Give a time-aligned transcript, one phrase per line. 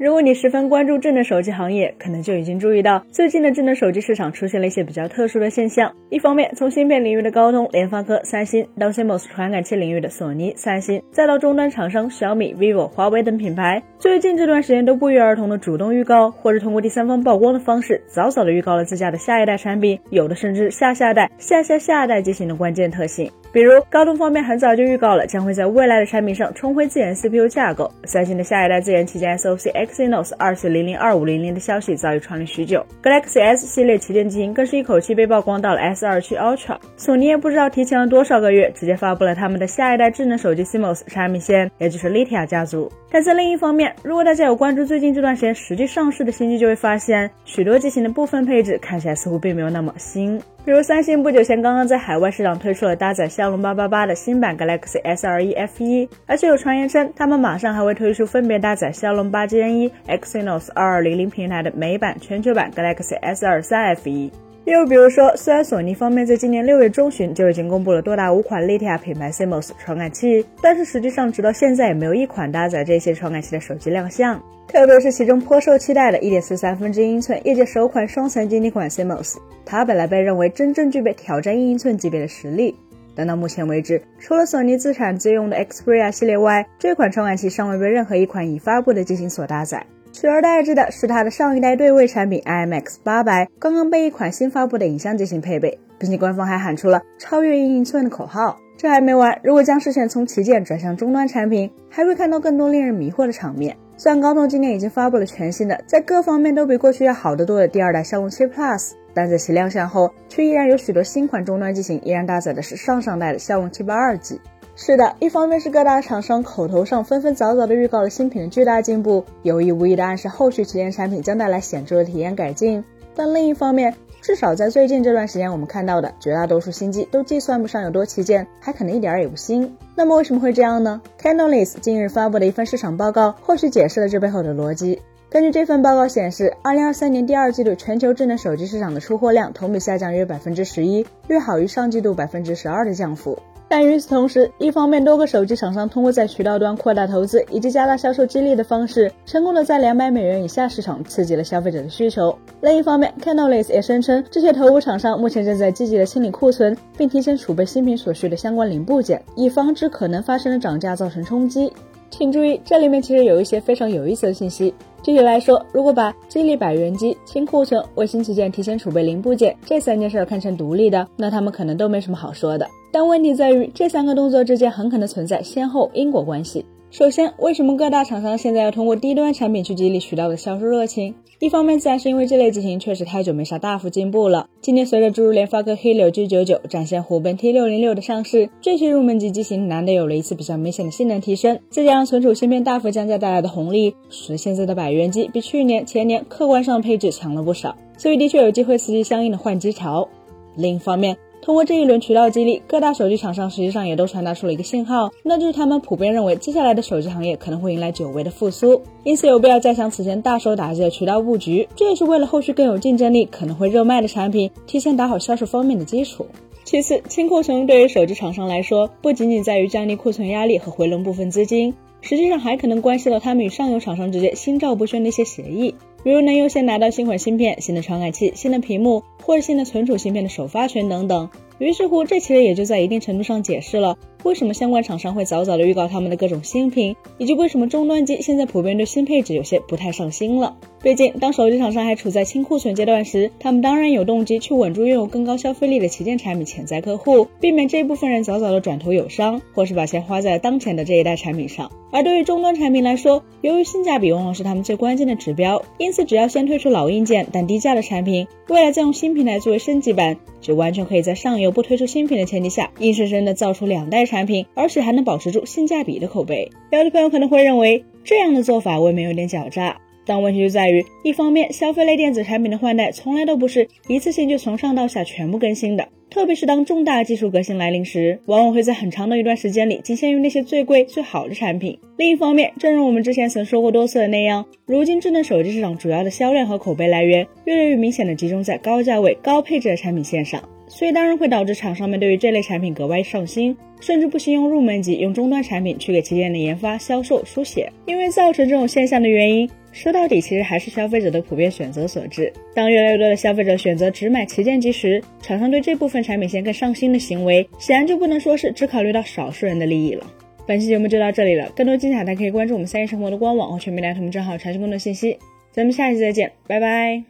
[0.00, 5.94] 如果你十分关注智能手机行业，可能就已经注意到，最近的智能手机市场出现了一些比较特殊的现象。
[6.08, 23.30] 一方面，从芯片领域的高通、联发科、三星，到 CMOS 传感器领域的索尼、三星，再到终端厂商小米、vivo、华为等品牌，最近这段时间都不约而同的主动预告，或者通过第三方曝光的方式，早早的预告了自家的下一代产品，有的甚至下下代、下下下代机型的关键特性。
[23.52, 42.90] 比如高通方面很早就预告了将会在未来的产品上重回自研 CPU 架构，三星的下一代自研旗舰 SoC X Exynos 二四零零二五零零的消息早已传了许久，Galaxy S 系列旗舰机型更是一口气被曝光到了 S 二七 Ultra，索尼也不知道提前了多少个月，直接发布了他们的下一代智能手机 CMOS 产品线，也就是 Lithia 家族。
[43.12, 50.40] 但在另一方面，如果大家有关注最近这段时间实际上市的新机，就会发现许多机型的部分配置看起来似乎并没有那么新。
[50.62, 64.32] 比如三星不久前刚刚在海外市场推出了搭载骁龙八八八的新版 Galaxy S 二一 F 一，而且有传言称他们马上还会推出分别搭载骁龙八 Gen 一 Exynos 二二零零平台的美版、全球版 Galaxy S 二三 F 一。
[64.64, 74.40] 又比如说，虽然索尼方面在今年六月中旬就已经公布了多达五款 Lithia 品牌 CMOS 传感器，但是实际上直到现在也没有一款搭载这些传感器的手机亮相。
[74.68, 82.76] 特别是其中颇受期待的1.43分之一英寸业界首款双层晶体管 CMOS，它本来被认为真正具备挑战一英寸级别的实力，
[83.14, 89.84] 但到目前为止，除了索尼自产自用的 Xperia 系列外，这款传感器尚未被任何一款已发布的机型所搭载。
[90.12, 98.58] 取而代之的是它的上一代对位产品 IMX 八百，刚刚被一款新发布的影像机型配备，并且官方还喊出了超越一英寸的口号。
[98.76, 103.76] 这还没完，如果将视线从旗舰转向终端产品，还会看到更多令人迷惑的场面。
[103.96, 114.40] 虽然高通今年已经发布了全新的，在各方面都比过去要好得多的第二代骁龙七 Plus，但在其亮相后，却依然有许多新款终端机型依然搭载的是上上代的骁龙七八二 G。
[114.76, 122.82] 是的，一方面是各大厂商口头上纷纷早早的预告了新品的巨大进步，有意无意的暗示后续旗舰产品将带来显著的体验改进。
[123.14, 129.76] 但另一方面，至少在最近这段时间，我们看到的绝大多数新机都既算不上有多旗舰，还可能一点也不新。
[129.94, 135.02] 那么为什么会这样呢？Canalys 近日发布的一份市场报告，或许解释了这背后的逻辑。
[135.30, 143.38] 根据这份报告显示，二零二三年第二季度全球智能手机市场的出货量同比下降约百分之十一，略好于上季度百分之十二的降幅。
[143.68, 152.36] 但与此同时，一方面，多个手机厂商通过在渠道端扩大投资以及加大销售激励的方式，成功的在两百美元以下市场刺激了消费者的需求。
[152.60, 161.72] 另一方面，Canalys 也声称，这些头部厂商目前正在积极的清理库存，并提前储备新品所需的相关零部件，以防止可能发生的涨价造成冲击。
[162.10, 164.74] 请注意，这里面其实有一些非常有意思的信息。
[165.02, 172.66] 具体来说，如果把激励百元机、清库存、卫星旗舰提前储备零部件这三件事看成独立的，那他们可能都没什么好说的。
[172.92, 176.64] 但问题在于，这三个动作之间很可能存在先后因果关系。
[176.90, 181.14] 首先，为什么各大厂商现在要通过低端产品去激励渠道的销售热情？
[181.38, 184.48] 一方面自然是因为这类机型确实太久没啥大幅进步了。
[184.60, 200.08] 今年随着诸如联发科黑柳 G99、展现虎贲 T606 的上市，这些入门级机型难得有了一次比较明显的性能提升，再加上存储芯片大幅降价带来的红利，使现在的百元机比去年、前年客观上配置强了不少，所以的确有机会刺激相应的换机潮。
[200.56, 216.26] 另一方面，通过这一轮渠道激励，各大手机厂商实际上也都传达出了一个信号，那就是他们普遍认为接下来的手机行业可能会迎来久违的复苏，因此有必要加强此前大手打击的渠道布局，这也是为了后续更有竞争力、可能会热卖的产品提前打好销售方面的基础。
[216.62, 225.74] 其次，清库存对于手机厂商来说，不仅仅在于降低库存压力和回笼部分资金，实际上还可能关系到他们与上游厂商之间心照不宣的一些协议。
[226.02, 231.28] 比如能优先拿到新款芯片、新的传感器、新的屏幕或者新的存储芯片的首发权等等。
[231.58, 240.56] 于是乎，这其实也就在一定程度上解释了为什么相关厂商会早早的预告他们的各种新品，以及为什么终端机现在普遍对新配置有些不太上心了。
[240.82, 251.70] 毕竟，当手机厂商还处在清库存阶段时，他们当然有动机去稳住拥有更高消费力的旗舰产品潜在客户，避免这一部分人早早的转投友商，或是把钱花在了当前的这一代产品上。
[251.92, 266.50] 而对于终端产品来说，由于性价比往往是他们最关键的指标，因此只要先推出老硬件但低价的产品，未来再用新平台作为升级版，就完全可以在上游不推出新品的前提下，硬生生的造出两代产品，而且还能保持住性价比的口碑。
[266.72, 269.78] 有的朋友可能会认为这样的做法未免有点狡诈。
[270.06, 281.78] 但问题就在于，一方面，消费类电子产品的换代从来都不是一次性就从上到下全部更新的，特别是当重大技术革新来临时，往往会在很长的一段时间里仅限于那些最贵最好的产品。
[281.96, 290.42] 另一方面，正如我们之前曾说过多次的那样，如今智能手机市场主要的销量和口碑来源越来越明显的集中在高价位、高配置的产品线上。
[290.72, 297.70] 所以当然会导致厂商们对于这类产品格外上心，甚至不惜用入门级、用终端产品去给旗舰的研发、销售输血。
[297.86, 302.32] 因为造成这种现象的原因，说到底，其实还是消费者的普遍选择所致。
[302.54, 310.06] 当越来越多的消费者选择只买旗舰机时，厂商对这部分产品线更上心的行为，显然就不能说是只考虑到少数人的利益了。
[310.46, 315.18] 本期节目就到这里了，更多精彩大家可以关注我们三一生活的官网或全民大同账号查询更多信息。
[315.52, 317.09] 咱们下期再见，拜拜。